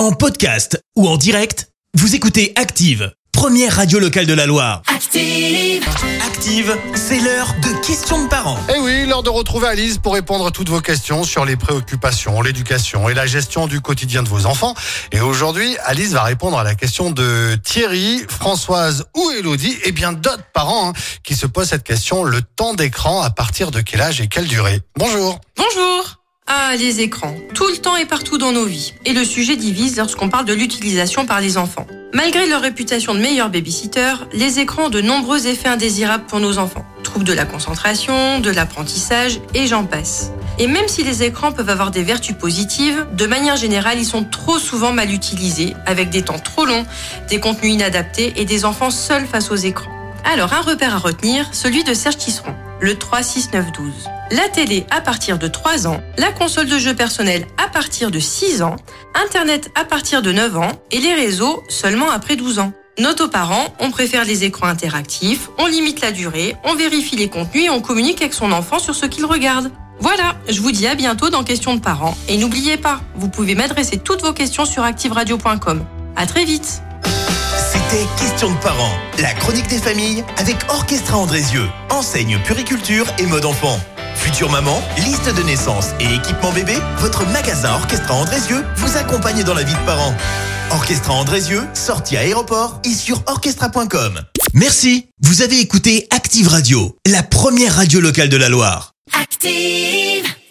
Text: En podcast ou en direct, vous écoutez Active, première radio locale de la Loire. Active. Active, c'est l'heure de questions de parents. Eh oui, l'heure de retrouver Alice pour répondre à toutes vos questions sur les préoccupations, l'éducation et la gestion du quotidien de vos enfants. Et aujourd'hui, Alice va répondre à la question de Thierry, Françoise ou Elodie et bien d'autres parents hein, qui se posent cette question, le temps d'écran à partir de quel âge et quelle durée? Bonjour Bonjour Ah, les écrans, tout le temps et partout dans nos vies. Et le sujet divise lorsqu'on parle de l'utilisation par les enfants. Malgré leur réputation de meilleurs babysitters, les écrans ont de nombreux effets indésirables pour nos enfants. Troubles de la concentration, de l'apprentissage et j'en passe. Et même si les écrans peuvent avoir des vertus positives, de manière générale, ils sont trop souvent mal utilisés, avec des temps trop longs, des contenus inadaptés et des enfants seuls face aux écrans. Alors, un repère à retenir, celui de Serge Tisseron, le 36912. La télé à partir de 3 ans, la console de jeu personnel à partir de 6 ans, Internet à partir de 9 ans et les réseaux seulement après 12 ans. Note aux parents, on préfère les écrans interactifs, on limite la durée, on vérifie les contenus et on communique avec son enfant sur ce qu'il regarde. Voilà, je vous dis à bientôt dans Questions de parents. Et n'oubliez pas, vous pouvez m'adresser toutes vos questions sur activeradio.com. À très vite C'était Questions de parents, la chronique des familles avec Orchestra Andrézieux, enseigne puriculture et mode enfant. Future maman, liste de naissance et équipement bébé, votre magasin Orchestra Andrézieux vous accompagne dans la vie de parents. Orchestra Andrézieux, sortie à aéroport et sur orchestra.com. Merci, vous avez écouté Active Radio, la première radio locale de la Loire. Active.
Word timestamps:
En 0.00 0.12
podcast 0.12 0.82
ou 0.96 1.06
en 1.06 1.18
direct, 1.18 1.68
vous 1.92 2.14
écoutez 2.14 2.54
Active, 2.56 3.12
première 3.32 3.76
radio 3.76 3.98
locale 3.98 4.24
de 4.24 4.32
la 4.32 4.46
Loire. 4.46 4.80
Active. 4.86 5.86
Active, 6.26 6.74
c'est 6.94 7.20
l'heure 7.20 7.54
de 7.62 7.86
questions 7.86 8.24
de 8.24 8.26
parents. 8.26 8.56
Eh 8.74 8.78
oui, 8.78 9.04
l'heure 9.06 9.22
de 9.22 9.28
retrouver 9.28 9.68
Alice 9.68 9.98
pour 9.98 10.14
répondre 10.14 10.46
à 10.46 10.50
toutes 10.52 10.70
vos 10.70 10.80
questions 10.80 11.22
sur 11.22 11.44
les 11.44 11.56
préoccupations, 11.56 12.40
l'éducation 12.40 13.10
et 13.10 13.14
la 13.14 13.26
gestion 13.26 13.66
du 13.66 13.82
quotidien 13.82 14.22
de 14.22 14.30
vos 14.30 14.46
enfants. 14.46 14.74
Et 15.12 15.20
aujourd'hui, 15.20 15.76
Alice 15.84 16.12
va 16.12 16.22
répondre 16.22 16.58
à 16.58 16.64
la 16.64 16.74
question 16.74 17.10
de 17.10 17.56
Thierry, 17.62 18.24
Françoise 18.26 19.04
ou 19.14 19.30
Elodie 19.32 19.76
et 19.84 19.92
bien 19.92 20.14
d'autres 20.14 20.50
parents 20.54 20.88
hein, 20.88 20.92
qui 21.22 21.34
se 21.34 21.46
posent 21.46 21.68
cette 21.68 21.84
question, 21.84 22.24
le 22.24 22.40
temps 22.40 22.72
d'écran 22.72 23.20
à 23.20 23.28
partir 23.28 23.70
de 23.70 23.82
quel 23.82 24.00
âge 24.00 24.22
et 24.22 24.28
quelle 24.28 24.46
durée? 24.46 24.80
Bonjour 24.96 25.38
Bonjour 25.58 26.19
Ah, 26.52 26.74
les 26.76 27.00
écrans, 27.00 27.36
tout 27.54 27.68
le 27.68 27.76
temps 27.76 27.94
et 27.94 28.06
partout 28.06 28.36
dans 28.36 28.50
nos 28.50 28.64
vies. 28.64 28.94
Et 29.04 29.12
le 29.12 29.22
sujet 29.22 29.54
divise 29.54 29.96
lorsqu'on 29.96 30.28
parle 30.28 30.46
de 30.46 30.52
l'utilisation 30.52 31.24
par 31.24 31.40
les 31.40 31.58
enfants. 31.58 31.86
Malgré 32.12 32.48
leur 32.48 32.60
réputation 32.60 33.14
de 33.14 33.20
meilleurs 33.20 33.50
babysitters, 33.50 34.26
les 34.32 34.58
écrans 34.58 34.86
ont 34.86 34.90
de 34.90 35.00
nombreux 35.00 35.46
effets 35.46 35.68
indésirables 35.68 36.24
pour 36.24 36.40
nos 36.40 36.58
enfants. 36.58 36.84
Troubles 37.04 37.24
de 37.24 37.32
la 37.32 37.44
concentration, 37.44 38.40
de 38.40 38.50
l'apprentissage 38.50 39.40
et 39.54 39.68
j'en 39.68 39.84
passe. 39.84 40.32
Et 40.58 40.66
même 40.66 40.88
si 40.88 41.04
les 41.04 41.22
écrans 41.22 41.52
peuvent 41.52 41.70
avoir 41.70 41.92
des 41.92 42.02
vertus 42.02 42.34
positives, 42.36 43.06
de 43.12 43.26
manière 43.26 43.54
générale, 43.54 44.00
ils 44.00 44.04
sont 44.04 44.24
trop 44.24 44.58
souvent 44.58 44.92
mal 44.92 45.12
utilisés, 45.12 45.76
avec 45.86 46.10
des 46.10 46.22
temps 46.22 46.40
trop 46.40 46.64
longs, 46.64 46.84
des 47.28 47.38
contenus 47.38 47.74
inadaptés 47.74 48.32
et 48.34 48.44
des 48.44 48.64
enfants 48.64 48.90
seuls 48.90 49.26
face 49.26 49.52
aux 49.52 49.56
écrans. 49.56 49.92
Alors, 50.24 50.52
un 50.52 50.62
repère 50.62 50.96
à 50.96 50.98
retenir, 50.98 51.48
celui 51.52 51.84
de 51.84 51.94
Serge 51.94 52.16
Tisseron, 52.16 52.56
le 52.80 52.94
36912. 52.96 54.08
La 54.30 54.48
télé 54.48 54.86
à 54.90 55.00
partir 55.00 55.38
de 55.38 55.48
3 55.48 55.86
ans, 55.86 56.00
la 56.18 56.32
console 56.32 56.66
de 56.66 56.78
jeu 56.78 56.94
personnel 56.94 57.46
à 57.58 57.68
partir 57.68 58.10
de 58.10 58.18
6 58.18 58.62
ans, 58.62 58.76
Internet 59.14 59.70
à 59.74 59.84
partir 59.84 60.22
de 60.22 60.32
9 60.32 60.56
ans 60.56 60.72
et 60.90 60.98
les 60.98 61.14
réseaux 61.14 61.62
seulement 61.68 62.10
après 62.10 62.36
12 62.36 62.58
ans. 62.60 62.72
Note 62.98 63.20
aux 63.20 63.28
parents, 63.28 63.74
on 63.78 63.90
préfère 63.90 64.24
les 64.24 64.44
écrans 64.44 64.66
interactifs, 64.66 65.48
on 65.58 65.66
limite 65.66 66.00
la 66.00 66.12
durée, 66.12 66.56
on 66.64 66.74
vérifie 66.74 67.16
les 67.16 67.28
contenus 67.28 67.64
et 67.64 67.70
on 67.70 67.80
communique 67.80 68.20
avec 68.20 68.34
son 68.34 68.52
enfant 68.52 68.78
sur 68.78 68.94
ce 68.94 69.06
qu'il 69.06 69.24
regarde. 69.24 69.70
Voilà, 70.00 70.36
je 70.48 70.60
vous 70.60 70.72
dis 70.72 70.86
à 70.86 70.94
bientôt 70.94 71.28
dans 71.28 71.44
Questions 71.44 71.74
de 71.74 71.80
parents. 71.80 72.16
Et 72.28 72.38
n'oubliez 72.38 72.76
pas, 72.76 73.00
vous 73.14 73.28
pouvez 73.28 73.54
m'adresser 73.54 73.98
toutes 73.98 74.22
vos 74.22 74.32
questions 74.32 74.64
sur 74.64 74.82
activeradio.com. 74.82 75.84
À 76.16 76.26
très 76.26 76.44
vite 76.44 76.82
C'était 77.90 78.06
Questions 78.16 78.52
de 78.52 78.58
parents, 78.60 78.96
la 79.18 79.32
chronique 79.34 79.66
des 79.66 79.78
familles 79.78 80.22
avec 80.36 80.56
Orchestra 80.68 81.18
Andrézieux, 81.18 81.66
enseigne 81.88 82.38
puriculture 82.44 83.06
et 83.18 83.26
mode 83.26 83.44
enfant. 83.44 83.80
Future 84.14 84.48
maman, 84.48 84.80
liste 84.98 85.34
de 85.34 85.42
naissance 85.42 85.86
et 85.98 86.14
équipement 86.14 86.52
bébé, 86.52 86.74
votre 86.98 87.26
magasin 87.26 87.72
Orchestra 87.72 88.14
Andrézieux 88.14 88.64
vous 88.76 88.96
accompagne 88.96 89.42
dans 89.42 89.54
la 89.54 89.64
vie 89.64 89.74
de 89.74 89.86
parents. 89.86 90.14
Orchestra 90.70 91.14
Andrézieux, 91.14 91.62
sortie 91.74 92.16
à 92.16 92.20
aéroport 92.20 92.80
et 92.84 92.94
sur 92.94 93.22
orchestra.com. 93.26 94.20
Merci, 94.54 95.08
vous 95.22 95.42
avez 95.42 95.58
écouté 95.58 96.06
Active 96.10 96.46
Radio, 96.46 96.96
la 97.06 97.24
première 97.24 97.74
radio 97.74 98.00
locale 98.00 98.28
de 98.28 98.36
la 98.36 98.48
Loire. 98.48 98.92
Active. 99.20 100.19